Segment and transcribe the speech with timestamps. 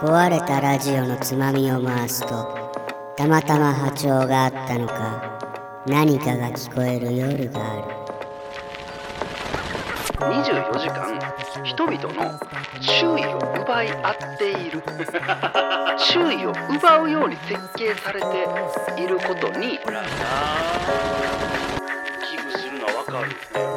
[0.00, 2.72] 壊れたラジオのつまみを回すと
[3.16, 7.82] たまたま波長があったのか何かが聞こえる夜がある。
[10.20, 11.18] 24時間
[11.64, 12.38] 人々の
[12.80, 14.82] 注意を奪い合っている。
[16.12, 18.26] 注意を奪うように設計されて
[19.02, 20.08] いることにほらな
[22.26, 23.30] 危惧するのはわかる。
[23.52, 23.69] で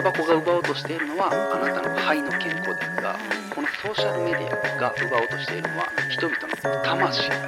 [0.00, 3.18] タバコが奪おうとしているのはあなたの肺の健康ですが
[3.54, 7.36] このソーシャルメディアが奪おうとしているのは人々の魂だ。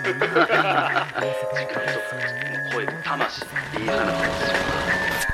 [0.00, 0.14] 時
[1.66, 1.86] 間とか
[2.72, 3.42] 超える魂。
[3.42, 4.24] いい話で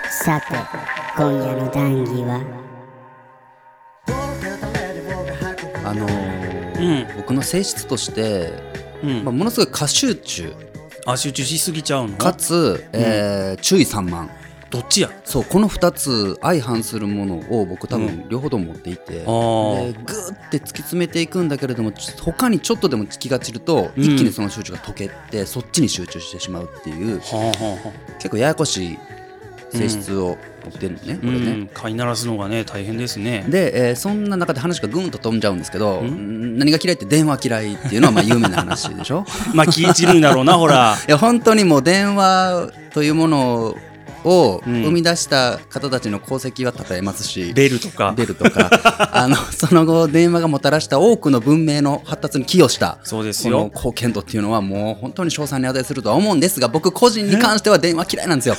[0.08, 0.46] すよさて
[1.18, 2.40] 今夜の談義は？
[5.84, 7.16] あのーうん。
[7.18, 8.54] 僕の性質として、
[9.04, 9.24] うん。
[9.24, 10.54] まあ、ものすごい過集中。
[11.04, 12.16] あ集中しすぎちゃうの？
[12.16, 14.30] かつ、えー注意散漫
[14.70, 15.10] どっちや？
[15.24, 19.92] そうこの2つ相反するものを僕多う分両方とも持っていて、あー。
[19.92, 24.02] でグーって突き詰めていくんだけれどもち他にちょっとでも気が散ると、うん。
[24.02, 28.98] 一気にその集中が解けてそっちに集中してしまうっていうはあはあは結構ややこしい
[29.70, 31.50] 性質を持ってるのね、あこれね。
[31.50, 33.44] うん飼いならすのがね大変ですね。
[33.48, 36.58] で、えーそんな中で話がぐんと飛んじゃうんですけど、ん。
[36.58, 39.24] 何が嫌いって電話嫌いっていうのはまあ有名な話でしょ？
[39.54, 40.96] まあ気い散るんだろうなほら。
[41.06, 43.76] いや本当にもう電話というもの
[44.26, 44.82] をうん。
[44.82, 48.12] 生み出した方たちの功績は称えますし、ベルとか。
[48.16, 49.10] ベルとか。
[49.12, 58.56] あのその後電話がもたらした多くの文明の発達に寄与したそうですこのよ貢献度っていうのはもう本当に賞賛に値するとは思うんですが僕個人に関しては電話嫌いなんですよ。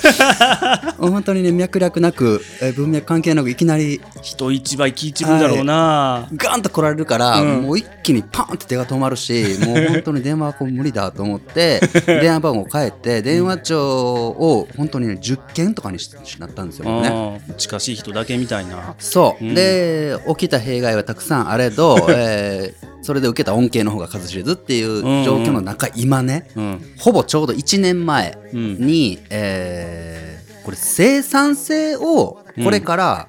[0.98, 7.62] 本当にね脈絡なくえー文脈関係なくいきなり人一倍気い散るんだろうな、ガンと来られるから、うん。
[7.64, 13.80] もう一気にパンって手が止まるし もう本当に電話はこう無理だと思って電話番号を変えて電話帳
[14.28, 17.42] を本当にね10件とかにしなったんですよね。
[17.58, 18.94] 近しい人だけみたいな。
[19.00, 19.56] そう、うん。
[19.56, 26.94] で起きた弊害はたくさんあれど、 えーそれで受けた恩恵の方が数知れずっていう状況の中、今ねうん。
[27.00, 28.78] ほぼちょうど1年前うん。
[28.86, 33.28] に、えーこれ生産性をこれから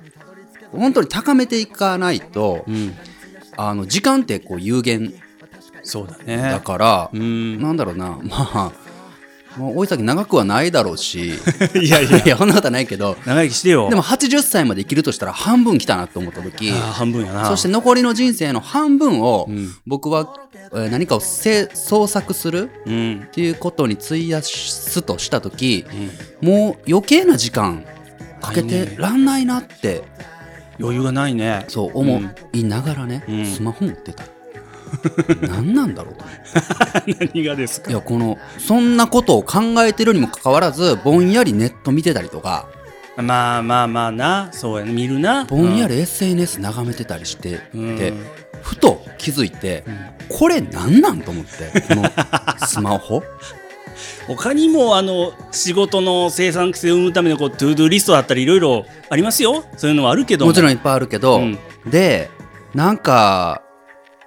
[0.72, 2.94] 本当に高めていかないと、うん。
[3.56, 5.14] あの時間ってこう有限
[5.84, 6.36] そうだね。
[6.36, 7.60] だから、うん。
[7.62, 8.18] なんだろうな。
[8.24, 8.87] まあ
[9.58, 11.34] もう追い先長くはないだろうし。
[11.82, 12.18] いやいや。
[12.24, 13.16] いやそんなことはないけど。
[13.26, 13.88] 長生きしてよ。
[13.90, 16.70] でも80歳まで生きるとしたら半分来たなと思った時。
[16.70, 17.46] 半分やな。
[17.48, 19.74] そして残りの人生の半分をうん。
[19.86, 20.34] 僕は、
[20.72, 23.22] えー何かをせ創作するうん。
[23.26, 25.84] っていうことに費やすとした時
[26.42, 27.84] もう余計な時間
[28.40, 30.02] かけてらんないなって。
[30.80, 31.64] 余裕がないね。
[31.68, 33.46] そう思いながらね、うん。
[33.46, 34.24] スマホ持ってた
[35.40, 36.24] 何なんだろうと。
[36.24, 36.32] 思
[37.00, 37.90] って何がですか？
[37.90, 42.68] いやこのそんなことを考えてるにもかかわらずぼんやりネット見てたりとか。
[43.16, 44.48] まあまあまあな。
[44.52, 44.92] そうやね。
[44.92, 45.44] 見るな。
[45.44, 47.60] ぼんやり SNS 眺めてたりして。
[47.74, 47.96] うん。
[47.98, 48.12] て、
[48.62, 49.84] ふと気づいて、
[50.28, 52.04] これなんなんと思ってこの
[52.66, 53.22] スマホ？
[54.28, 59.64] 他にもあの仕事の生産性を生むためのこう ToDo リストだったりいろいろありますよ。
[59.76, 61.58] そういうのはあるけどんもちろんいっぱいあるけど、うん。
[61.90, 62.30] で
[62.74, 63.62] なんか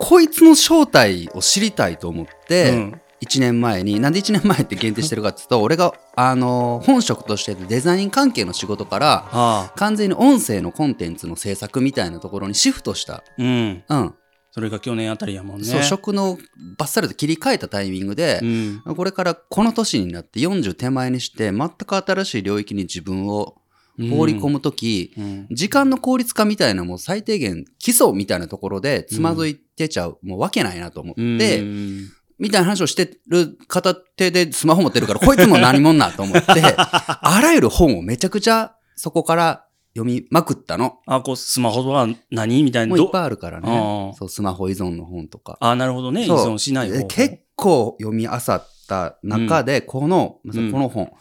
[0.01, 3.01] こいつの正体を知りたいと思って、うん。
[3.23, 9.73] 1年前になんで1年前って限定してるかっていうと 俺があの本職としてデザイン関係の仕事からああ。
[9.75, 13.83] 完全に音声のコンテンツの制作みたいなところにシフトした、うん。
[13.87, 14.13] うん。
[14.49, 15.67] それが去年あたりやもんね。
[15.67, 16.39] そう職能を
[16.79, 18.81] バッサリと切り替えたタイミングでう、ん。
[18.95, 23.60] これからこの年になって40手前にして全く新しい領域に自分を
[24.09, 25.47] 放り込むとき、うん。
[25.51, 31.21] 時間の効率化みたいなもう最低限基礎みたいなところでつまずいてちゃう、もうわけないなと思って、
[31.61, 32.09] うん。
[32.39, 36.43] みたいな話をしてる片手でスマホ持ってるから、こいつも何者なと思って、
[36.75, 40.99] あらゆる本をめちゃくちゃそこから読みまくったの。
[41.05, 44.11] あこうスマホは何みたいなどもういっぱいあるからあね。
[44.11, 44.15] あ。
[44.15, 45.57] そう、スマホ依存の本とか。
[45.59, 46.25] あなるほどね。
[46.25, 50.71] 依存しない方結構読み漁った中で、この、うん。
[50.71, 51.11] この本、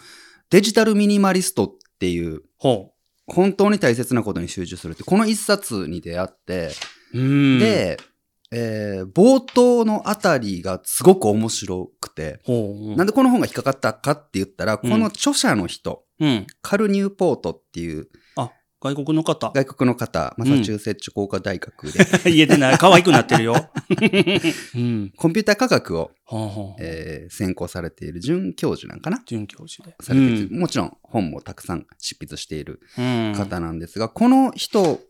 [0.51, 2.93] デジタルミニマリストっていう、ほ
[3.27, 6.71] 本当に大切なことに集中するって、この一冊に出会って、
[7.13, 7.99] で、
[8.53, 12.97] えー冒頭のあたりがすごく面白くて、ほう。
[12.97, 16.47] なんでこの本が引っかかったかって言ったら、この著者の人、うん。
[16.61, 18.09] カル・ニューポートっていう
[18.83, 19.53] 外国の方？
[19.55, 23.55] 外国の方、マサチューセッツ工科大学で、言えてない可愛くなってるよ。
[24.75, 25.13] うん。
[25.17, 29.23] コンピューター科学を、ほうほうえー専攻されている准教授なんかな？
[29.27, 29.95] 准教授で。
[30.01, 33.35] されているもちろん本もたくさん執筆しているうん。
[33.37, 35.01] 方なんですが、この人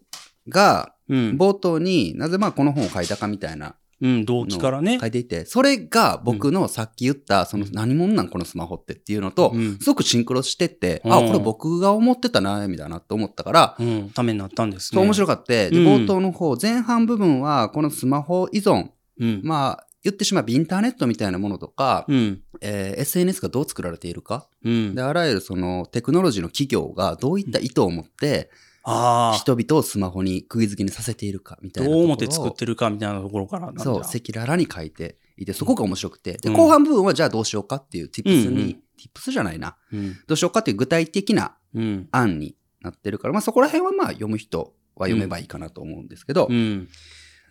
[0.49, 1.37] がうん。
[1.39, 5.07] 冒頭になぜまあこの本を書いたかみたいなうん、動機からね書。
[5.07, 9.79] いていて、それが僕のさっき言った、その何者なんこのスマホってっていうのとう、ん。
[9.79, 14.97] すごくシンクロしてって、うんあ、これ僕が思ってた悩みだなと思ったから、うん、ためになったんですね。
[14.97, 18.89] そう面白かって、でうん冒頭の方、前半部分はこのスマホ依存、
[19.19, 19.41] うん。
[19.45, 22.41] まあ、言ってしまえばインターネットみたいなものとか、うん。
[22.63, 25.03] えー SNS がどう作られているか、うんで、。
[25.03, 28.55] あらゆるそのテクノロジーの企業がどういった意図を持って、あ
[28.91, 29.37] あ。
[29.37, 32.05] 人々をスマホに釘付けにさせているかみたいなどうところを。
[32.05, 36.39] 思って作ってるかみたいなところからなんだそう、赤裸々に書いていて、そこが面白くて。
[36.39, 39.77] で、うん後半部分はじゃあどうしようかっていう tips に、うんうん tips じゃないな。
[39.93, 40.15] うん。
[40.27, 42.09] どうしようかっていう具体的なうん。
[42.11, 46.89] 案になってるから、まあそこら辺はまあ読む人は読めばいいかなと思うんですけど、うん。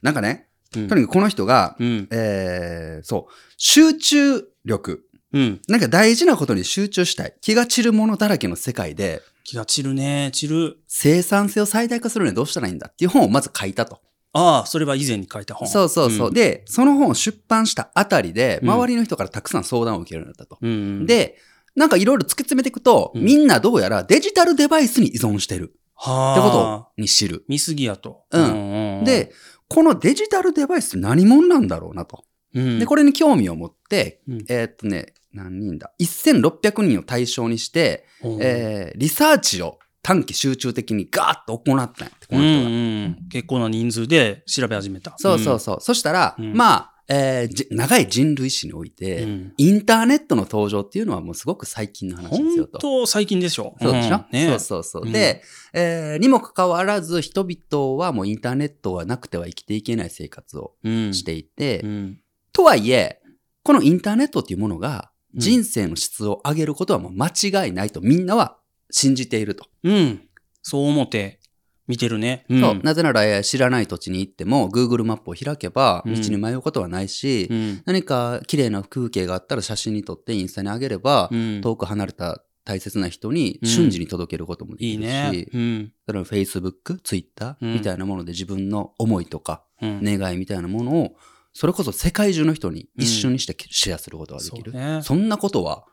[0.04, 2.08] なんかね、うんとにかくこの人が、うん。
[2.12, 5.06] えー、そう、集中力。
[5.34, 5.62] うん。
[5.68, 7.36] なんか大事なことに集中したい。
[7.42, 10.30] 気が散るものだらけの世界で、気が散るね。
[10.34, 10.78] 散る。
[10.88, 14.02] 生産性を最大化するにはどうしたらいいんだっていう本をまず書いたと。
[14.34, 15.68] ああ、それは以前に書いた本。
[15.68, 16.32] そうそうそう。
[16.32, 20.60] んで、その本を出版したあたりで、うん周りの人からたくさん相談を受けるようになったと。
[20.62, 21.38] うん。、で、
[21.76, 26.34] なんかいろいろ突き詰めていくと、うんみんなどうやらデジタルデバイスに依存してるはあ。
[26.34, 27.44] ってことに知る。
[27.48, 28.24] 見すぎやと。
[28.32, 29.32] うんんで、
[29.68, 32.24] このデジタルデバイスって何者なんだろうなと。
[32.54, 42.70] うん、で、これに興味を持って、うんえーっとね、何人だ ?1600 人を対象にして、うんえーリサーチを短期集中的にガーッと行ったんやって、こうんの人が。
[42.70, 45.14] うん、結構な人数で調べ始めた。
[45.18, 45.78] そうそうそう。
[45.81, 52.78] そしたら、うんまあ、えーじ長い人類史において、うんインターネットの登場っていうのはもうすごく最近の話ですよ本と。
[52.80, 53.76] 当最近でしょ。
[53.81, 55.02] そうでしょ、んねそうそうそう。
[55.06, 55.44] うんで、
[55.74, 62.20] えーにもかかわらず人々はもうインターネットがなくては生きていけない生活をうんしていて、うん
[62.54, 63.22] とはいえ、
[63.64, 68.58] このインターネットっていうものがうん人生の質を上げることはもう間違いないとみんなは
[68.92, 69.66] 信じていると。
[69.84, 70.22] うん。
[70.62, 71.40] そう思って
[71.88, 72.46] 見てるね。
[72.50, 85.46] うんそうなぜなら、えー知らない土地に行っても Google マップを開けばうん道に迷うことはないし、うん何か綺麗な風景があったら写真に撮ってインスタに上げれば、うん遠く離れた大切な人にうん瞬時に届けることもできるし、いいね。
[85.54, 85.94] うん。
[86.06, 91.16] それは Facebook、Twitter うんみたいなもので自分の思いとかうん願いみたいなものを、
[91.60, 94.72] それこそ世界中の人に一瞬にしてシェアすることができる。
[94.72, 95.84] そうねそんなことは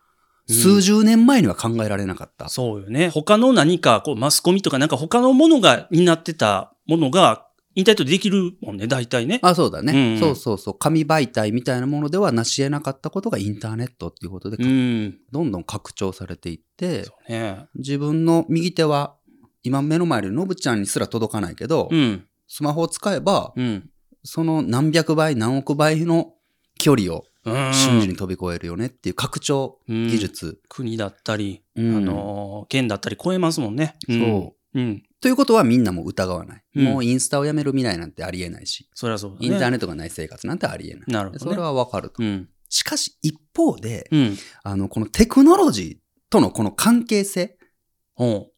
[0.49, 2.49] うん数十年前には考えられなかった。
[2.49, 3.09] そうよね。
[3.09, 9.41] 他の何か、こう、マスコミとかなんか他のものが、になってたものが、インターネットでできるもんね、大体ね。
[9.43, 10.79] あ、そうだね、うんそうそうそう。
[10.79, 15.19] 紙媒体みたいなものでは成し得なかったことがインターネットっていうことで、うん。
[15.33, 17.67] どんどん拡張されていって、そうね。
[17.75, 19.17] 自分の右手は
[19.65, 22.25] 今目の前でのぶちゃんにすら届かないけど、うん。
[22.47, 23.91] スマホを使えば、うん。
[24.27, 26.35] その何百倍何億倍の
[26.79, 27.73] 距離をうん。
[27.73, 30.59] 瞬時に飛び越えるよねっていう拡張技術。
[30.69, 33.95] 国だったり、うんあのー、県だったり超えますもんね。
[34.09, 34.53] そううん。
[34.75, 35.03] うん。
[35.21, 36.65] ということはみんなも疑わない。
[36.75, 39.47] うんもうインスタをやめる未来なんてありえないし、そりゃそうだね。
[39.47, 41.03] インターネットがない生活なんてありえない。
[41.07, 42.23] なるほどねそれはわかると。
[42.23, 42.49] うん。
[42.69, 44.37] しかし一方で、うん。
[44.65, 47.57] あの、このテクノロジーとのこの関係性。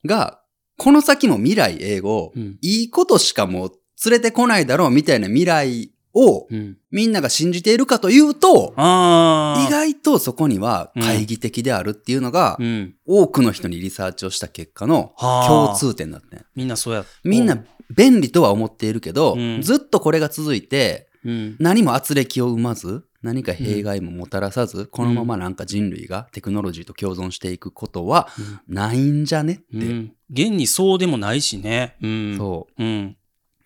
[0.04, 0.40] が、
[0.76, 2.58] この先も未来英語、うん。
[2.62, 3.72] いいことしかもう
[4.04, 6.76] 連れてこないだろうみたいな未来をうん。
[6.90, 8.72] みんなが信じているかというと。
[8.76, 12.94] 意外とそこには懐疑的であるっていうのが、うん。
[13.06, 16.44] 多くの人にリサーチをした結果のはあ共通点だったね。
[16.54, 17.04] みんなそうや。
[17.24, 17.62] みんな
[17.94, 21.56] 便利とは思っているけど、うんずっとこれが続いて、うん。
[21.58, 28.28] 何も圧力を生まず、何か弊害ももたらさず、このままなんか人類がテクノロジーと共存していくことは
[28.68, 29.64] ないんじゃねって。
[29.72, 30.12] うん。
[30.30, 31.96] 現にそうでもないしね。
[32.00, 32.36] うん。。
[32.38, 33.16] そううん。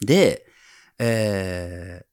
[0.03, 0.07] う。
[0.07, 0.47] で、
[0.99, 2.05] えー、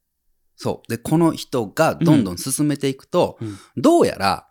[0.56, 0.92] そう。
[0.92, 4.48] で、この人がどんどん進めていくと、うんどうやら、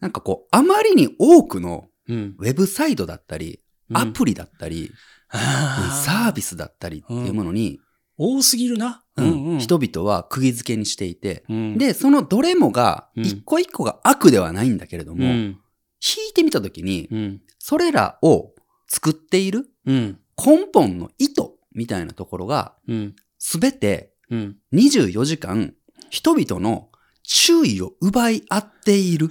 [0.00, 2.34] なんかこう、あまりに多くのうん。
[2.38, 3.60] ウェブサイトだったり、
[3.92, 4.90] アプリだったり、
[5.30, 7.80] サービスだったりっていうものに、
[8.16, 9.04] 多すぎるな。
[9.16, 15.32] うん人々は釘付けにしていて、うん、で、そのどれもが、うん一個一個が悪ではないんだけれども、うん。
[15.32, 17.40] 引いてみたときに、うん。
[17.58, 18.52] それらを
[18.88, 20.18] 作っているうん。
[20.36, 21.43] 根本の意図
[21.74, 23.16] みたいなところが、うん。
[23.38, 24.56] すべてうん。
[24.72, 25.74] 24時間、
[26.10, 26.88] 人々の
[27.22, 29.28] 注意を奪い合っている。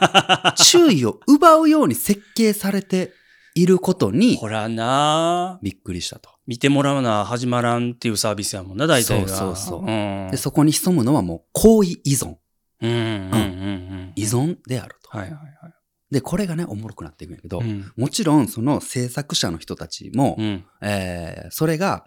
[0.56, 3.12] 注意を奪うように設計されて
[3.54, 6.30] いることにほらなびっくりしたと。
[6.46, 9.28] 見てもらうな始まらんっていうサービスやもんな、大体が。
[9.28, 10.28] そうそうそううん。
[10.30, 12.36] で、そこに潜むのはもう行為依存。
[12.80, 12.90] うん。
[12.90, 12.96] うん。
[12.96, 13.32] うん。
[13.32, 14.12] うん。
[14.14, 15.16] 依存であると。
[15.16, 15.38] はいはいは
[15.68, 15.75] い。
[16.10, 17.90] で、これがね、おもろくなっていくんやけど、うん。
[17.96, 20.64] もちろんその制作者の人たちも、うん。
[20.80, 22.06] えーそれが、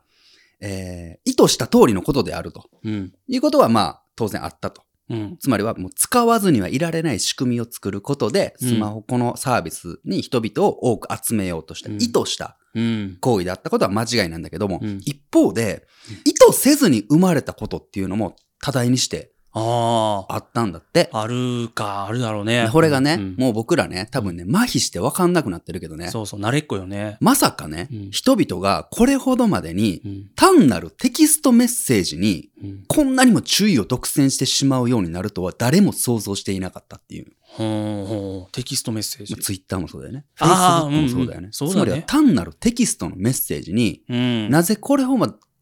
[0.61, 3.13] えー意図した通りのことであるとうん。
[3.27, 4.83] いうことはまあ当然あったと。
[5.09, 5.37] うん。
[5.39, 13.17] つまりはもう使わずにはいられない仕組みを作ることで、うんスマホこのサービスに人々を多く集めようとした、うん意図したうん。
[13.19, 15.85] 行為であったことは間違いなんだけども、うん一方で、
[16.25, 20.35] 意図せずに生まれたことっていうのも多大にしてああ。
[20.35, 21.09] あったんだって。
[21.11, 22.69] あるか、あるだろうね。
[22.71, 27.17] これがね、うんもう僕らね、多分ね、麻痺して分かんなくなってるけどね、そうそう、慣れっこよね。
[27.19, 30.31] まさかね、うん人々がこれほどまでにうん。
[30.35, 32.83] 単なるテキストメッセージにうん。
[32.87, 37.27] こんなにも注意を独占してしまうようになるとは誰も想像していなかったっていう。
[37.41, 38.51] ほうほう。
[38.51, 39.35] テキストメッセージ。
[39.35, 40.25] ツイッターもそうだよね。
[40.35, 41.41] フあーェイスブックもそうだよね。
[41.41, 44.49] うんうんそうだねつまりは単なるテキストのメッセージに、うん。
[44.49, 45.17] なぜこれほ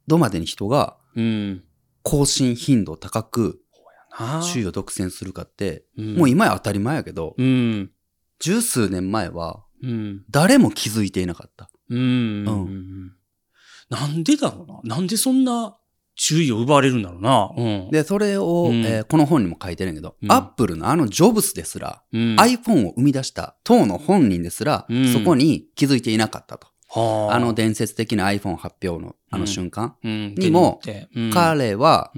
[0.07, 1.63] どまでに人がうん。
[2.03, 3.59] 更新頻度高く
[4.11, 7.91] なあ注意を独占するかって、うんもう今や当たり前やけど、うん。
[8.39, 10.23] 十数年前はうん。
[10.29, 11.69] 誰も気づいていなかった。
[11.89, 11.97] うん。
[11.97, 13.11] ううん。
[13.89, 14.95] なんでだろうな。
[14.95, 15.77] なんでそんな
[16.15, 17.51] 注意を奪われるんだろうな。
[17.55, 17.91] うん。
[17.91, 26.67] で、それを、うんえーこの本にも書いてるんやけど、うんアップルのあのジョブスですら、うん、iPhone を生み出した当の本人ですら、うんそこに気づいていなかったと。
[26.87, 27.39] はあ。
[27.39, 29.95] の伝説的な iPhone 発表のあの瞬間。
[30.03, 30.79] うん、にも
[31.33, 32.11] 彼は、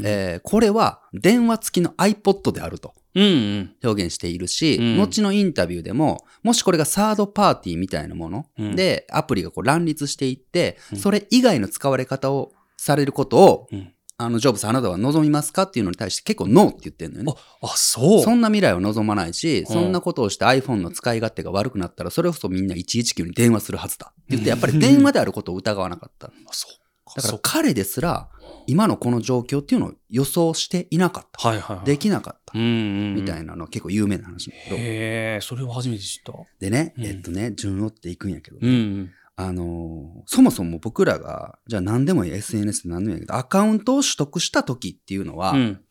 [0.43, 2.93] これは電話付きの iPod であると。
[3.15, 4.97] 表現しているし、うん。
[4.97, 8.75] 後のインタビューでも、もしこれがサードパーティーみたいなものうん。
[8.75, 10.97] で、アプリがこう乱立していって、うん。
[10.99, 17.33] それ以外の使われ方をされることを、うんあの、ジョブスあなたは望みますかっていうのに対して結構ノーって言ってるのよね。
[17.61, 18.21] あ、そう。
[18.21, 26.27] そんな未来を望まないし、んそんなことをして iPhone の使い勝手が悪くなったら、それこそみんな119に電話するはずだって言って、やっぱり電話であることを疑わなかった。
[26.27, 26.73] あそう
[27.05, 27.21] か。
[27.21, 28.29] だから彼ですら、
[28.67, 31.47] 今のこの状況っていうのを予想していなかった。
[31.47, 31.85] はいはいはい。
[31.85, 32.59] できなかった。
[32.59, 33.15] うんうん。
[33.15, 34.75] みたいなのは結構有名な話だけど。
[34.75, 36.33] へえ、それを初めて知った。
[36.59, 39.11] でね、うんえっとね、順を追っていくんやけど、うんうん。
[39.41, 45.81] あのーそもそも僕らが、じゃあ何でもいい SNS で何でもいいけど、アカウントを取得した時っていうのは、うん。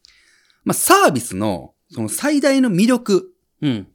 [0.64, 3.88] まあサービスのその最大の魅力うん。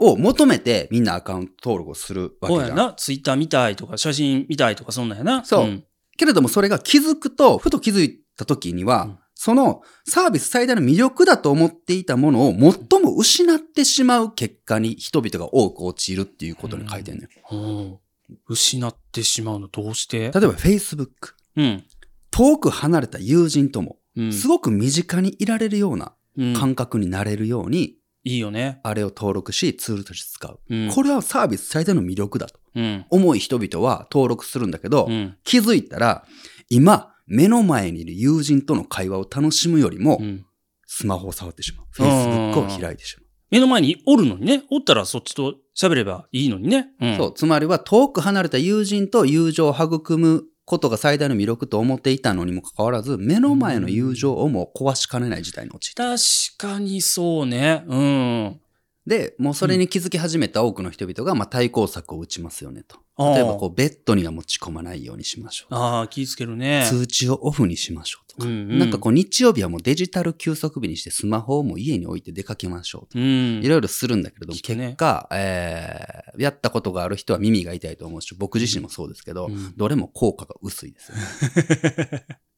[0.00, 2.68] を求めてみんなアカウント登録をするわけじゃん。
[2.68, 2.94] そうやな。
[2.94, 5.44] ツイッター見たいとか、写真見たいとか、そんなんやな。
[5.44, 5.84] そうん
[6.16, 18.00] けれどもそれが気づくと、ふと気づいた時には、うんそのサービス最大の魅力だと思っていたものを最も失ってしまう結果に人々が多く陥るっていうことに書いてるのよ。
[18.30, 20.18] うん失ってしまうの、どうして？
[20.18, 21.08] 例えば Facebook。
[21.56, 21.84] うん。
[22.30, 24.32] 遠く離れた友人とも、うん。
[24.32, 28.80] すごく身近にいられるようなうん感覚になれるように、いいよね。
[28.82, 30.60] あれを登録し、ツールとして使う。
[30.68, 30.90] うん。
[30.90, 33.06] これはサービス最大の魅力だとうん。
[33.08, 35.36] 思い人々は登録するんだけど、うん。
[35.42, 36.26] 気づいたら、
[36.68, 40.44] 今、目の前にいる友人との会話を楽しむよりもう、ん。
[40.86, 41.86] スマホを触ってしまう。
[41.86, 44.64] うん Facebook を開いてしま目の前におるのにね。
[44.70, 46.88] おったらそっちと喋ればいいのにね。
[47.00, 47.10] うう。
[47.12, 47.16] ん。
[47.16, 47.34] そう。
[47.34, 56.16] つまりは遠く離れた友人と友情を育むことが最大の魅力と思っていたのにもかかわらず、目の前の友情をも壊しかねない事態に陥った。
[56.16, 56.22] 確
[56.58, 57.84] かにそうね。
[57.86, 58.60] うん。
[59.06, 62.98] で、もうそれに気づき始めた多くの人々が、まあ、対抗策を打ちますよねと。
[63.18, 65.74] 例えば、こう、ベッドには持ち込まないようにしましょう。
[65.74, 66.86] ああ、気ぃつけるね。
[66.88, 68.46] 通知をオフにしましょうとか。
[68.46, 73.18] うんうんなんかこう、日曜日はもうデジタル休息日にしてスマホをもう家に置いて出かけましょうとか。
[73.18, 73.60] うん。
[73.60, 82.24] いろいろするんだけれども、ね結果、えー、やったことがある人は耳が痛いと思うし、僕自身もそうですけど、うんどれも効果が薄いですよね。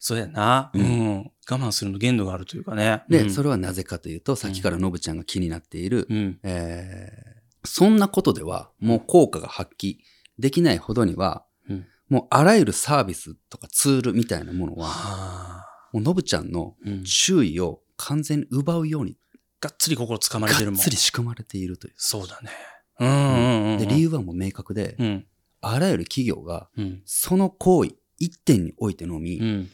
[0.00, 0.70] そうやな。
[0.74, 0.78] う。
[0.78, 3.02] うん我慢するの限度があるというかね。
[3.08, 6.38] で、うんそれはなぜかというと、さっきからのぶちゃんが気になっている、うん。
[6.42, 9.96] えーそんなことではもう効果が発揮
[10.38, 15.66] できないほどには、うんもうあらゆるサービスとかツールみたいなものは、はあ。
[15.94, 17.04] もうのぶちゃんのうん。
[17.04, 19.16] 注意を完全に奪うように、
[19.62, 20.74] がっつり心つかまれてるもん。
[20.74, 21.94] がっつり仕組まれているという。
[21.96, 22.50] そうだね。
[23.00, 23.78] うんうんうん。
[23.78, 25.26] で、理由はもう明確で、うん。
[25.62, 27.02] あらゆる企業がうん。
[27.06, 29.70] その行為一点においてのみ、うん。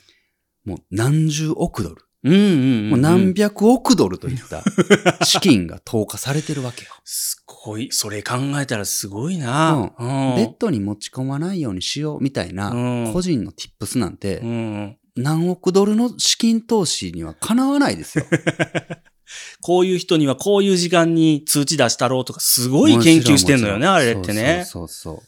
[0.64, 2.44] もう何十億ドル、うんうんう
[2.86, 2.90] ん。
[2.90, 4.64] もう何百億ドルといった
[5.24, 6.90] 資金が投下されてるわけよ。
[7.04, 7.88] すごい。
[7.90, 9.92] それ考えたらすごいな。
[9.98, 10.36] うん。
[10.36, 14.96] ベッドに持ち込まないようにしようみたいなうん個人の tips なんてうん。
[15.16, 18.24] 何億ドルの資金投資にはかなわないですよ。
[19.60, 24.64] こういう人にはこういう時間に通知出したろうとか、すごい研究してんのよね、あれってね。
[24.66, 25.27] そうそうそう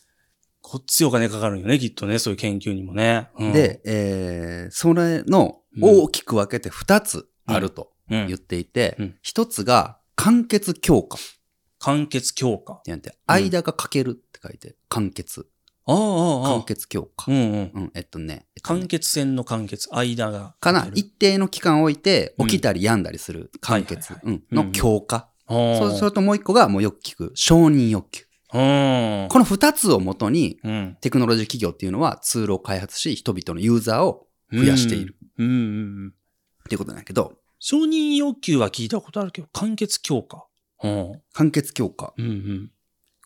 [0.70, 3.28] こっちお金かかるんよね、きっとね、そういう研究にもね。
[3.36, 11.20] うん、で、えーそれの大きく分けて2つあるとうん言っていてうん、1つが完結強化っ
[11.80, 12.74] 完結強化。
[12.74, 15.48] て言って、間がかけるって書いて、完結。
[15.86, 16.62] ああ、ああ、あ完あ。
[16.62, 17.34] 結強化う。
[17.34, 17.70] んうん。
[17.74, 18.46] うん、えっとね。
[18.62, 20.54] 完結線の完結、間が。
[20.60, 24.14] かな一定の期間を置いて、うん起きたり病んだりする完結
[24.52, 25.30] の強化。
[25.48, 28.24] それともう一個がもうよく聞く承認欲求。
[28.52, 29.28] うん。
[29.30, 30.96] この二つをもとに、うん。
[31.00, 35.46] テクノロジー企業っていうのはツールを開発し、人々のユーザーを増やしているうん。
[35.46, 35.60] うんうんう
[36.06, 36.08] ん。
[36.08, 36.12] っ
[36.68, 40.46] ていうことなんやけど、承認欲求は聞いたことあるけど、完結強化。
[40.82, 41.22] うん。
[41.32, 42.14] 完結強化。
[42.16, 42.70] うんうん。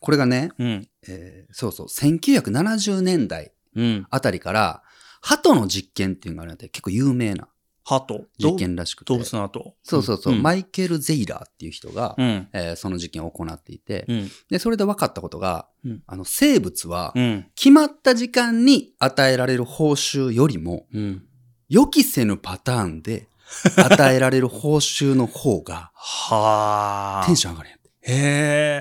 [0.00, 0.88] これがね、うん。
[1.08, 4.06] えーそうそう、1970年代うん。
[4.10, 4.82] あたりから、
[5.22, 7.48] 鳩の実験っていうのがあるんで結構有名な
[7.84, 9.12] 鳩実験らしくて。
[9.12, 9.74] 動物の後。
[9.82, 12.48] そうそうそう、んマイケル・ゼイラーっていう人が、うん。
[12.52, 14.30] えーその実験を行っていて、うん。
[14.50, 17.46] で、それで分かったことが、うんあの、生物はうん。
[17.54, 21.24] 決まった時間に与えられる報酬よりも、うん。
[21.68, 23.28] 予期せぬパターンで
[23.76, 27.26] 与えられる報酬の方がはあ。
[27.26, 27.90] テンション上がるんやって。
[28.02, 28.14] へ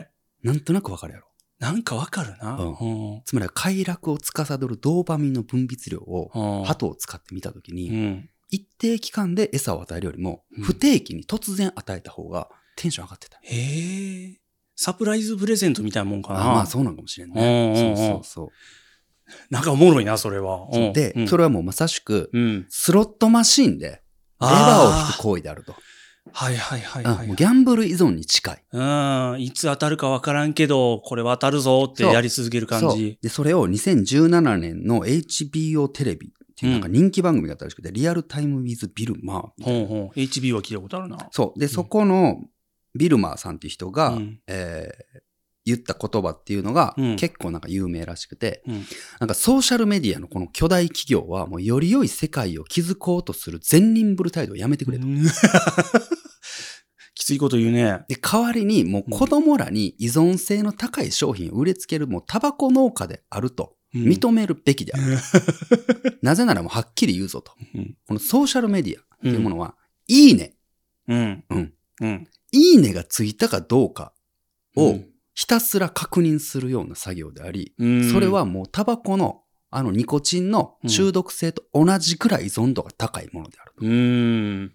[0.06, 0.08] え。
[0.44, 1.28] なんとなく分かるやろ。
[1.60, 2.58] なんかわかるな。
[2.58, 3.22] うんうん。
[3.26, 8.30] つまり快楽を司るドーパミンの分泌量をうん鳩を使ってみたときに、うん。
[8.54, 13.40] 一定期間で餌を与えるよりも、うん不定期に突然与えた方がテンション上がってた。
[13.42, 14.40] へえ。
[14.76, 16.52] サプライズプレゼントみたいなもんかな。
[16.52, 17.74] あまあそうなんかもしれんうんね。
[17.76, 18.50] うんうんそうそうそう。
[19.50, 20.68] なんかおもろいな、それは。
[20.72, 22.66] うんで、うんそれはもうまさしく、うん。
[22.70, 24.02] スロットマシンでレ
[24.40, 25.74] バーを引く行為であると。
[26.32, 27.28] はいはいはいうんはい。
[27.28, 28.64] もうギャンブル依存に近い。
[28.72, 29.42] うん。
[29.42, 33.20] いつ当たるかわからんけど、これは当たるぞってやり続ける感じ。
[33.22, 39.64] で、それを2017年の HBO テレビっていうなんか人気番組があったらしくて、リアルタイムウィズ・ビルマー。
[39.64, 40.10] ほんほん。
[40.10, 41.18] HB は聞いたことあるな。
[41.32, 41.60] そう。
[41.60, 42.42] で、そこの
[42.96, 45.24] ビルマーさんっていう人が、うんえー
[45.66, 48.86] 言った言葉っていうのが、うん結構なんか有名らしくて、うん
[49.22, 55.06] なんかソーシャルメディアのこの巨大企業はもうより良い世界を築こうとする善人ぶる態度をやめてくれと。
[57.14, 58.04] うんきついこと言うね。
[58.08, 65.18] で、代わりにもう子供らに依存性の高い商品を売りつけるもうタバコ農家であるとうん認めるべきである。
[66.24, 67.54] なぜならもうはっきり言うぞと。
[67.76, 69.76] うんこのソーシャルメディアっていうものは、
[70.08, 70.56] いいね、
[71.08, 71.44] うん。
[71.50, 71.74] うん。
[72.02, 72.28] うん。
[72.52, 74.14] いいねがついたかどうか
[74.76, 79.42] をうんひたすら確認するような作業であり、うんそれはもうタバコの
[79.72, 83.74] あのニコチンの中毒性と同じくらい依存度が高いものである。
[83.78, 84.74] うーん。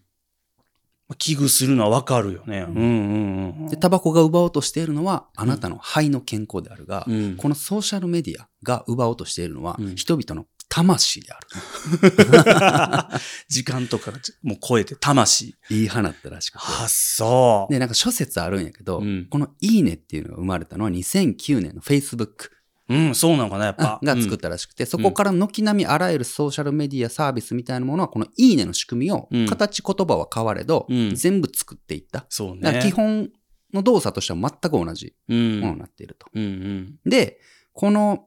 [1.17, 2.67] 危惧するのはわかるよね。
[2.69, 3.69] うんうんうん。
[3.69, 13.21] で、タバコが奪おうとしているのはあなたの肺の健康であるが、うんこのソーシャルメディアが奪おうとしているのはうん人々の魂である。
[13.49, 15.57] 時間とかがもう超えて魂。
[15.71, 16.65] 言い放ったらしくて。
[16.67, 17.73] あ、そう。
[17.73, 22.51] で、なんか諸説あるんやけど、うんこのいいねっていうのが生まれたのは2009年の Facebook
[22.89, 24.01] うん、そうなのかな、やっぱ。
[24.03, 32.25] が作ったらしくて、そこから軒並みあらゆるソーシャルメディアサービスみたいなものはこのいいねの仕組みをうん形言葉は変われど、うん全部作っていった。
[32.29, 32.63] そうね。
[32.63, 33.31] だから基本
[33.75, 35.61] の動作としては全く同じうん。
[35.61, 36.27] ものになっていると。
[36.33, 36.99] うんうん。
[37.11, 37.41] で、
[37.73, 38.27] この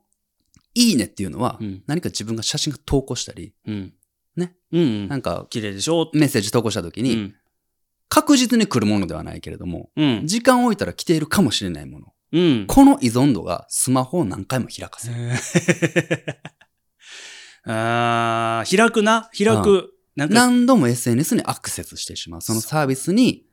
[0.75, 3.93] いいねっていうのはうん何か自分が写真が投稿したり、うん。
[4.35, 4.55] ね。
[4.71, 5.07] うんうん。
[5.07, 7.35] なんか綺麗でしょメッセージ投稿した時に、うん。
[8.09, 10.27] 確実に来るものではないけれども、うん。
[10.27, 12.10] 時間を置いたら来ているかもしれないもの。
[12.31, 12.65] うん。
[12.67, 15.15] この依存度がスマホを何回も開かせる。
[17.65, 19.93] あー開くな、開く。
[20.15, 22.41] なんか、何度も SNS にアクセスしてしまう。
[22.41, 23.45] そのサービスに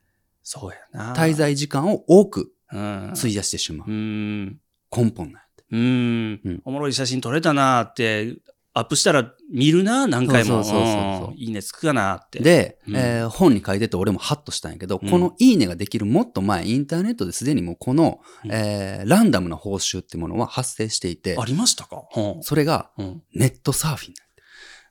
[0.43, 1.15] そうやな。
[1.15, 3.13] 滞在時間を多くうん。
[3.17, 3.91] 費やしてしまうう。
[3.93, 4.59] ん。
[4.95, 5.63] 根本なんやって。
[5.71, 5.81] うん
[6.43, 6.61] うん。
[6.65, 8.35] おもろい写真撮れたなーって、
[8.73, 10.49] アップしたら見るな、何回も。
[10.49, 12.95] そうそうそういいねつくかなって。、で、うん。
[12.95, 15.09] えー本に書いてて俺もハッとしたんやけど、うん。
[15.09, 18.51] このいいねができるもっと前、インターネットですでにもうこの、うん。
[18.51, 22.03] えーランダムな報酬ってものは発生していてあ、りましたか？
[22.15, 22.43] うん。
[22.43, 23.23] それがうん。
[23.33, 24.13] ネットサーフィン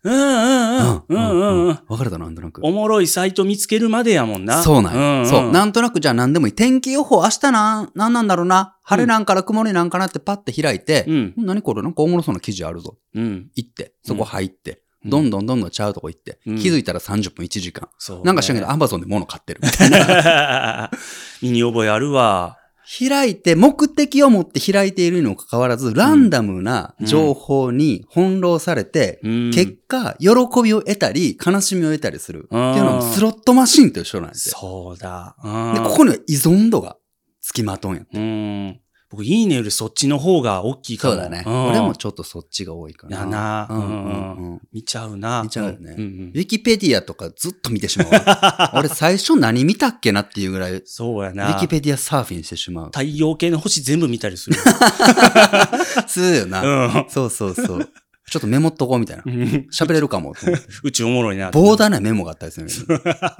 [0.04, 1.04] うんうんうん。
[1.08, 1.78] うんうんうん。
[1.88, 2.60] わかるだろ、なんとなく。
[2.64, 4.62] おもろいサイト見つけるまでやもんな。
[4.62, 5.26] そうなんや。
[5.26, 5.42] そう。
[5.46, 6.52] ななんとなくじゃあ何でもいい。
[6.52, 8.76] 天気予報明日な、なんなんだろうな。
[8.82, 11.34] 晴れなんから曇りなんかなってパッて開いて、うん。
[11.36, 12.96] 何これなんかおもろそうな記事あるぞ。
[13.14, 13.50] うん。
[13.54, 17.88] 行って、そこ入って、うんどんどんどんどんちゃうとこ行って、うん気づいたら30分1時間。
[17.98, 20.90] そう、なんか知らんけど、アマゾンで物買ってるみたいな。
[21.40, 22.58] 身に覚えあるわ。
[22.88, 29.50] 開いて、目的を持って開いているにもかかわらず、ランダムな情報に翻弄されて、うん。
[29.50, 30.30] 結果、喜
[30.62, 32.46] びを得たり、悲しみを得たりする。
[32.46, 34.56] っていうのはうんスロットマシンと一緒なんですよ。
[34.58, 35.36] そうだ。
[35.44, 35.74] うん。
[35.74, 36.96] で、ここには依存度が
[37.42, 38.02] つきまとんや。
[38.10, 38.80] うん。
[39.10, 41.14] 僕、いいねよりそっちの方が大きいかも。
[41.14, 41.40] そうだね。
[41.40, 43.20] ん俺もちょっとそっちが多いかな。
[43.20, 44.60] やなうんうんうん。
[44.70, 45.42] 見ちゃうな。
[45.42, 48.72] 見ちゃうよねんんウィキペディアとかずっと見てしまうわ。
[48.76, 51.54] 俺最初何見たっけなっていうぐらい、ウそうやな。
[51.54, 52.86] ィキペディアサーフィンしてしまう。
[52.86, 54.56] 太陽系の星全部見たりする。
[56.06, 56.62] そうよな。
[56.62, 57.88] うんそうそうそう。
[58.30, 59.30] ちょっとメモっとこうみたいなう。
[59.30, 60.66] ん喋れるかもと思って。
[60.84, 61.50] 宇宙おもろいな。
[61.50, 62.68] 膨大なメモがあったりする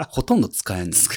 [0.09, 0.93] ほとんど使えんねん。
[0.95, 1.11] そ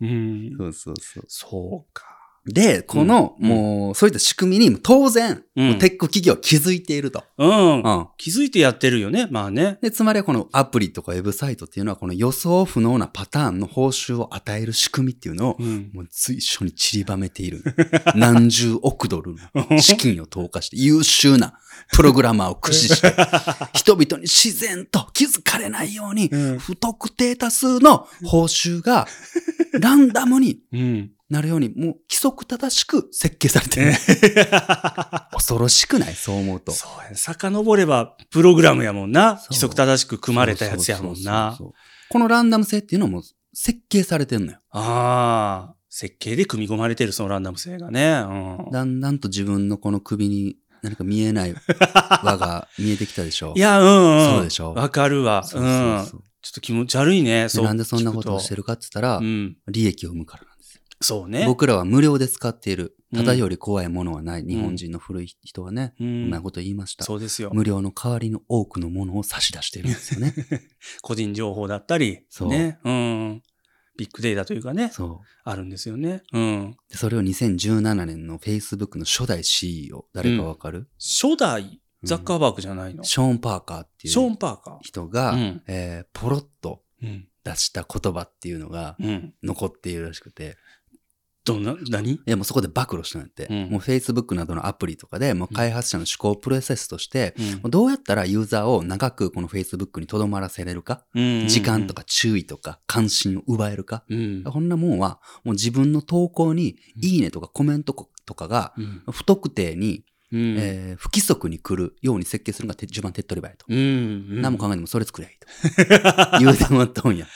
[0.00, 0.56] うん。
[0.68, 1.24] うそうそう。
[1.28, 2.15] そうか。
[2.46, 7.24] で、この、うんもう、そういった仕組みに当然、テック企業は気づいていると。
[7.38, 7.82] うん。
[7.82, 8.08] うん。
[8.16, 9.26] 気づいてやってるよね。
[9.30, 9.78] まあね。
[9.82, 15.90] で、つまりはこのアプリとかウェブサイトっていうのは、この予想不能なパターンの報酬を与える仕組みっていうのを、うん。
[15.92, 17.64] もう随所に散りばめている。
[18.14, 21.54] 何十億ドルの 資金を投下して、優秀な
[21.92, 23.14] プログラマーを駆使して、
[23.74, 29.06] 人々に自然と気づかれないように、うん不特定多数の報酬が
[29.72, 31.10] ランダムにうん。
[31.28, 31.76] なるように、もう
[32.08, 33.92] 規則正しく設計されてる。
[35.32, 36.14] 恐ろしくない？
[36.14, 36.72] そう思うと。
[36.72, 37.16] そうやね。
[37.16, 39.40] 遡れば、プログラムやもんな。
[39.48, 41.58] 規則正しく組まれたやつやもんな。
[42.08, 44.58] このランダム性っていうのも設計されてんのよ。
[44.70, 45.76] ああ。
[45.90, 48.22] 設計で組み込まれてる、そのランダム性がね。
[48.64, 48.70] うん。
[48.70, 51.54] だんだんと自分のこの首に何か見えない
[52.22, 53.54] 輪が見えてきたでしょ。
[53.56, 54.34] いや、うんうん。
[54.36, 55.42] そうでしょわかるわ。
[55.42, 56.06] そうそううん。
[56.06, 57.44] そうちょっと気持ち悪いね。
[57.44, 57.64] でそう。
[57.64, 59.56] なんでそんなことをしてるるかって言ったら、うん。
[59.68, 60.44] 利益を生むから。
[61.00, 61.44] そうね。
[61.46, 62.84] 僕らは無料で使っている。
[62.84, 64.42] うんただより怖いものはない。
[64.42, 66.04] 日本人の古い人はね、う。
[66.04, 67.04] うんまいこと言いました。
[67.04, 67.50] そうですよ。
[67.52, 70.34] 無料の代わりの多くのものを差し出しているんですよね。
[71.02, 72.78] 個人情報だったり、そうね。
[72.84, 73.42] うん。
[73.96, 75.26] ビッグデータというかね、そう。
[75.44, 76.22] あるんですよね。
[76.32, 76.76] うん。
[76.90, 83.04] でそれを2017年の Facebook の初代 CEO、誰かわかる、初代ザッカーバーグじゃないの？
[83.04, 85.36] ショーン・パーカーってショーン・いうパーカ人が、ー。
[85.36, 85.62] うん。
[85.66, 87.28] えーポロッとうん。
[87.44, 89.34] 出した言葉っていうのがうん。
[89.42, 90.56] 残っているらしくて、
[91.46, 92.10] どんな、何？
[92.14, 104.42] いやもうそこで暴露したんやって、うんもう Facebook などのアプリとかでもう開発者の思考プロセスとして、うんどうやったらユーザーを長くこの Facebook に留まらせれるか、うん時間とか注意とか関心を奪えるか、うん。
[104.44, 109.02] こんなもんはもう自分の投稿にいいねとかコメントとかがうん。
[109.12, 110.56] 不特定に、うん。
[110.58, 113.66] えー不規則に来るように設計するのが手一番手っ取り早いと。
[113.68, 114.42] うん。
[114.42, 116.38] 何も考えてもそれ作りゃいいと。
[116.40, 117.26] 言うてもらったんや。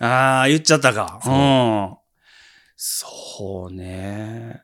[0.00, 1.20] ああ、言っちゃったか。
[1.24, 1.99] うん。
[2.82, 4.62] そうね。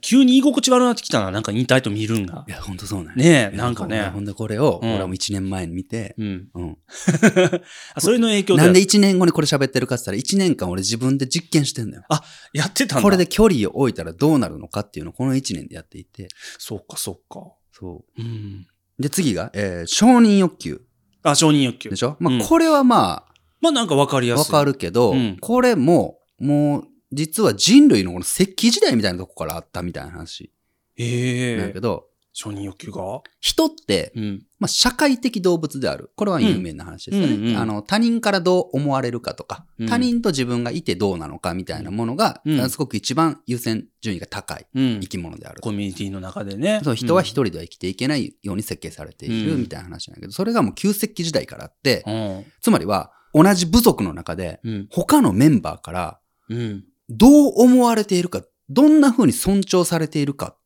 [0.00, 2.50] 急に居心地悪くなってきたな、なんかインターネット見るんがい。
[2.52, 4.20] や、ほんとそうなんやねえ、なんかねほ。
[4.20, 6.48] んでこれを、うん俺はもう1年前に見て、うん。
[6.54, 6.78] うん。
[7.96, 8.62] あ、それの影響で。
[8.62, 12.04] なんで1年後にこれ喋ってるかって言ったら、1年間俺自分で実験してんだよ。
[12.52, 13.02] やってたんだ。
[13.02, 13.26] これで。
[13.26, 16.28] 距離を置いたらどうなるのかっていうのをこの1年でやっていて。
[16.58, 17.40] そうか、そうか。
[17.72, 18.66] そうん。
[18.98, 19.02] う。
[19.02, 20.80] で、次が、えー承認欲求
[21.24, 21.96] あ、承認欲求で。
[21.96, 22.16] しょ？
[22.20, 23.24] まうんあ、これはま
[23.60, 24.52] まあなんかわかりあ、やすい。
[24.52, 30.52] わかるけど、うんこれも、もう、実は人類のこの石器時代みたいなとこからあったみたいな話
[30.96, 33.22] ええなんやけど、承認欲求が？
[33.40, 34.42] 人って、うん。
[34.60, 36.10] まあ、社会的動物である。
[36.14, 37.34] これは有名な話ですよね。
[37.34, 45.08] うんうんうんあの、他人からどう思われるかとか、うん他人と自分がいてどうなのかみたいなものが、うんすごく一番優先順位が高いうん生。
[45.08, 45.60] き物である。
[45.62, 46.80] コミュニティの中でね。
[46.84, 52.44] そう人は一一人では生きていけないように設計されているうんみたいな話なんだけど、それがもう旧石器時代からあって、うん。
[52.60, 54.88] つまりは同じ部族の中でうん。
[54.90, 56.84] 他のメンバーからうん。
[57.08, 60.56] どう思われているか、どんな風に尊重されているか、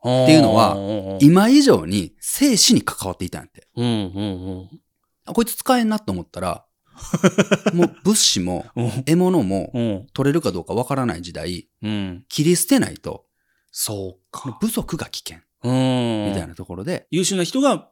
[0.00, 3.66] っていうのはうん今以上に生死に関わっていたんやって。
[3.76, 3.88] うんう
[4.74, 4.80] ん
[5.28, 6.64] あこいつ使えんなと思ったら、
[7.74, 9.04] もう物資もうん。
[9.04, 10.06] 獲物もうん。
[10.12, 12.24] 取れるかどうかわからない時代、うん。
[12.28, 13.26] 切り捨てないと
[13.72, 14.56] そうか。
[14.60, 16.28] 部族が危険うん。
[16.28, 17.90] みたいなところで、優秀な人が、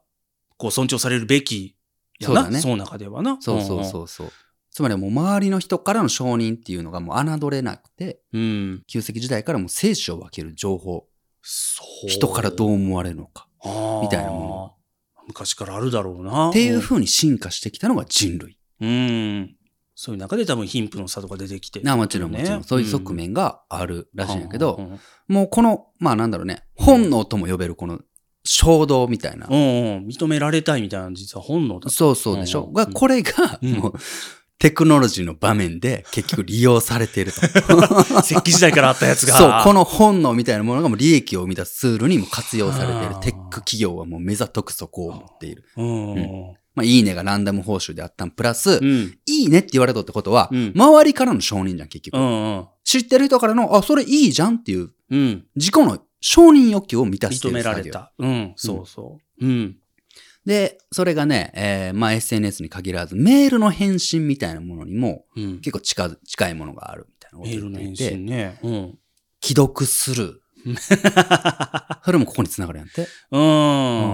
[0.57, 1.75] こう、尊重されるべき
[2.19, 2.35] やな。
[2.35, 3.37] そうだねその中ではな。
[3.41, 4.31] そうそうそうそう。
[4.75, 8.41] つまりもう周りの人からの承認っていうのがもう侮れなくて、うん。
[8.41, 8.83] うん。
[8.87, 11.07] 旧石時代からもう生死を分ける情報、
[11.41, 12.09] そう。
[12.09, 13.47] 人からどう思われるのか
[14.01, 14.75] みたいなもの。
[15.29, 16.49] 昔からあるだろうな。
[16.49, 18.59] っていう風に進化してきたのが人類。
[18.81, 19.55] うん。
[19.95, 21.79] そういう中で多分貧富の差とか出てきて。
[21.79, 28.01] なもちろんもちろん、そういう側面があるらしいんやけど、もうこの、まあなんだろうね、本能とも呼べるこの
[28.43, 29.47] 衝動みたいな。
[29.49, 30.05] うんうん。
[30.05, 31.89] 認められたいみたいな実は本能だ。
[31.89, 32.63] そうそうでしょ。
[32.63, 33.93] うんが、これが、うんもう、
[34.57, 37.41] テクノロジーの場面で 結局利用されていると。
[38.21, 39.37] 石器時代からあったやつが。
[39.37, 43.15] そう、この本能みたいなものがもう利益を生み出すツールにも活用されている。
[43.21, 45.65] テック企業はもう目ざとくそこを持っている。
[45.77, 46.13] うん。
[46.13, 46.53] うん。
[46.75, 49.17] まあ、いいねがランダム報酬であったんプラス、うん。
[49.25, 52.17] いいねって言われたってことは、うん周りからの承認じゃん、結局。
[52.17, 52.65] うん。
[52.83, 55.45] 知ってる人からの、あ、それいいじゃんっていう、うん。
[55.55, 57.63] 自己の承認欲求を満たしてい認め。
[57.63, 58.11] られた。
[58.17, 58.53] うん。
[58.55, 59.45] そうそう。
[59.45, 59.77] うん。
[60.45, 65.59] で、それがね、えーまあ SNS に限らず、メールの返信みたいなものにもうん。
[65.61, 68.59] 結構近づ近いものがあるみたいなことメーを言っていてルの返信ね。
[68.63, 68.99] うん。
[69.41, 70.41] 既読する。
[72.03, 73.07] それもここに繋がるやんて。
[73.31, 73.37] う。
[73.37, 73.41] うん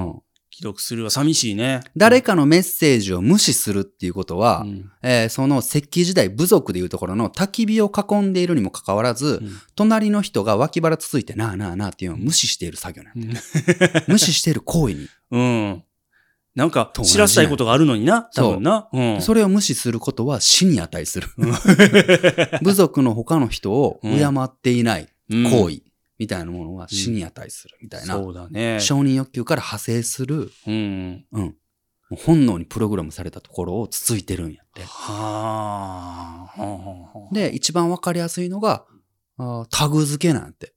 [0.09, 0.21] ん
[0.53, 1.79] 既読するは寂しいね。
[1.95, 13.41] 誰かのメッセージを無視するっていうことは、うんえーその石器時代部族でいうところの焚き火を囲んでいるにもかかわらず、うん隣の人が脇腹つついてなあなあなあっていうのを無視している作業なんうんだ。
[14.07, 15.07] 無視している行為に。
[15.31, 15.83] うん。
[16.53, 18.23] なんか、知らせたいことがあるのにな。
[18.35, 18.89] 多分な。
[18.91, 19.21] うん。
[19.21, 21.29] それを無視することは死に値する。
[22.61, 25.81] 部族の他の人を敬っていないうん行為
[26.19, 28.79] みたいなものは死に値するみたいな、そうだね。
[28.81, 31.25] 承認欲求から派生する、うん。
[31.31, 31.55] うん、
[32.17, 34.83] 本能にプログラムされたところをつついてるんやって。
[34.83, 37.33] はあ。
[37.33, 38.85] で、一番わかりやすいのが、
[39.37, 40.73] あータグ付けなんて。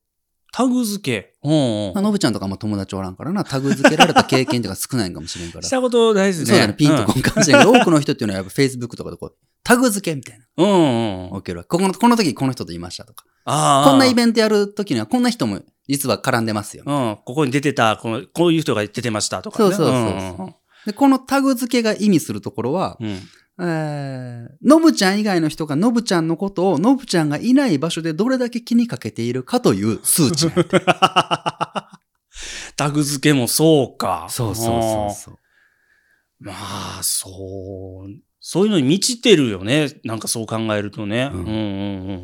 [0.57, 1.35] タグ付け。
[1.43, 5.63] うんまあのぶちゃんとかも友達おらんからな、タグ付けられた経験とか少ないんかもしれんから。
[5.67, 6.59] したこと大事ですね。
[6.59, 10.45] そうだね、ピンとこんかもしれんけど、 多くの人っていうのはやっぱ Facebook とかでこう、タグ付けみたいな。
[10.57, 10.71] うん。
[10.71, 11.43] うんうん。
[11.43, 13.25] 起きるわけここの、この時この人といましたとか。
[13.47, 13.91] ああ。
[13.91, 16.85] こんなイベントやるときにはこんな人も実は絡んでますよ。
[16.87, 19.75] うん、ここに出てた、このこういう人が出てましたとか、ね。
[19.75, 20.55] そうそうそうそう
[20.87, 23.19] で、このタグ付けが意味するところは、うん。
[23.57, 30.65] うんえー、のぶちゃん以外の人がのぶちゃんのことをのぶちゃんがいない場所でどれだけ気にかけているかという数値なんで
[32.77, 34.27] タグ付けもそうか。
[34.29, 35.39] そうそうそうそう。
[36.41, 36.53] ま
[36.99, 38.11] あ、そう。
[38.41, 39.89] そういうのに満ちてるよね。
[40.05, 41.31] なんかそう考えるとね。
[41.33, 41.55] ううんんうん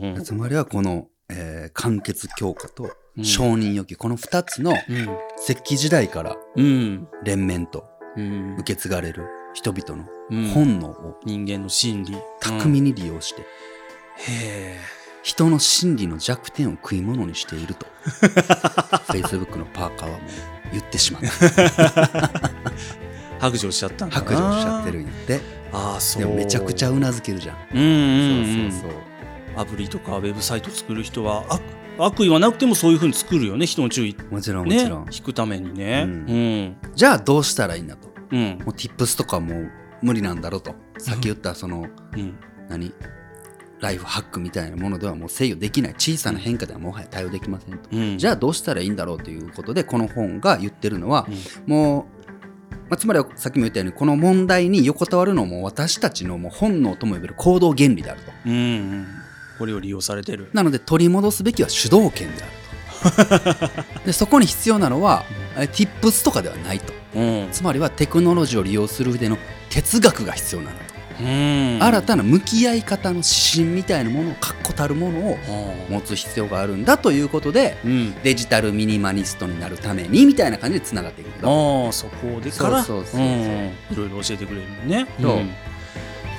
[0.02, 0.24] うんうん。
[0.24, 4.74] つまりはこの、えー完結強化とうん承認欲求、この二つの
[5.42, 7.08] 石器時代からうん。
[7.24, 7.84] 連綿と
[8.16, 8.54] うん。
[8.54, 10.48] 受け継がれる人々のうん。
[10.50, 12.16] 本能を人間の心理。
[12.40, 14.34] 巧みに利用して、うん。
[14.34, 14.78] へ
[15.22, 17.86] 人の心理の弱点を食い物にしていると
[19.12, 20.28] Facebook のパーカーはもう
[20.72, 21.28] 言ってしまった。
[22.26, 22.70] え。
[23.40, 24.22] 白状しちゃったんだな。
[24.22, 25.40] 白状しちゃってるんやって。
[25.72, 26.22] ああ、そう。
[26.22, 28.72] でもめちゃくちゃうなずけるじゃん、うんうんうん。
[28.72, 29.00] そうそうそう。
[29.56, 31.60] アプリとかウェブサイト作る人は悪
[31.98, 34.16] 悪意はなくてもそういうふうに作るよね人の注意。
[34.30, 36.04] もちろんもちねろん、引くためにね。
[36.06, 36.76] ううん。
[36.94, 38.58] じゃあどうしたらいいんだとうん。
[38.64, 39.70] もう Tips とかもう
[40.02, 42.38] 無理なんだろうとさっき言ったその、うん。
[42.68, 42.92] 何？
[43.80, 45.94] ライフハックみたいなものではもう制御できない。
[45.94, 48.18] 小さな変化ではもはや対応できませんと、うん。
[48.18, 51.26] じゃあどうしたらいいんだろうということでこの本が言ってるのは、
[51.66, 51.72] うん。
[51.72, 52.04] もう、
[52.90, 58.32] まあ、つまりはさっきも言ったようにこの問題に横たわるのも私たちのもう本能とも呼べる行動原理であると。
[58.46, 59.06] うんうん。
[59.58, 60.50] これを利用されてる。
[60.52, 62.60] なので取り戻すべきは主導権であると。
[64.04, 65.24] でそこに必要なのは、
[65.56, 67.48] え Tips とかではないとうん。
[67.50, 71.78] つまりはテクノロジーを利用する上での哲学が必要なんだと、うん。
[71.82, 75.38] 新たな向き合い方の指針みたいなものを確固たるものを
[75.88, 78.22] あ持つ必要があるんだということでーうん。
[78.22, 83.20] デジタルミニマニストになるためにみたいな感じでつながっていくけどああそこでからそうそうそうそう。
[83.20, 83.28] うん。
[83.28, 85.06] いろいろ教えてくれるのね。
[85.20, 85.50] そうん。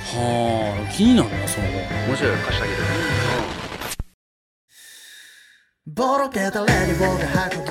[0.04, 1.66] はあ気になるなその。
[1.68, 1.72] 後
[2.08, 2.78] 面白い貸してあげる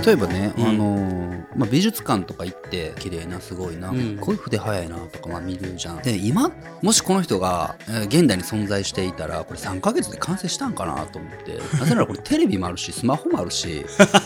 [0.06, 0.66] 例えばね、うん。
[0.66, 4.18] あのーまあ、美術館とか行って綺麗なすごいな、うん。
[4.18, 6.02] こういう筆早いなとかまあ見るじゃん。
[6.02, 11.58] で今もしこの人が、えー現代に存在していたらこれ3ヶ月で完成したんかなと思って。
[11.78, 13.86] なぜならこれテレビもあるしスマホもあるし。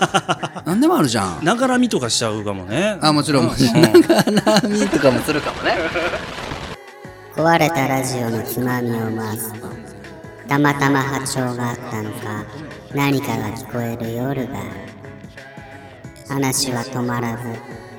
[0.66, 1.46] 何でもあるじゃん。
[1.46, 2.98] ながらみとかしちゃうかもね。
[3.02, 3.46] あもちろん。
[3.46, 3.82] もちろん。
[3.84, 3.90] な
[4.42, 5.76] がらみとかもするかもね。
[7.36, 9.68] 壊れたラジオのつまみを回すと
[10.48, 12.46] たまたま波長があったのか
[12.96, 14.64] 何かが聞こえる夜が
[16.30, 17.38] 話は止まら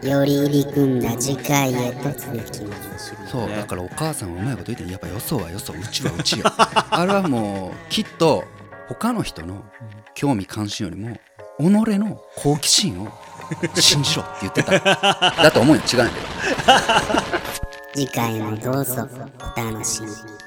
[0.03, 3.15] ずより入り組んだ次回へと続きます。
[3.27, 6.47] そうだからお母さんはうまいこと言ってやっぱよそはよそうちはうちよ。
[6.49, 8.45] あれはもうきっと
[8.89, 9.65] 他の人の
[10.15, 11.17] 興味関心よりも
[11.59, 13.13] 己の好奇心を
[13.75, 14.79] 信じろって言ってた。
[14.81, 15.83] だと思うよ。
[15.83, 16.27] 違うんだけど
[17.95, 19.07] 次回もどうぞ
[19.57, 20.46] お楽しみに